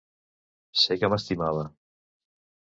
[0.83, 1.67] Sé que m'estimava.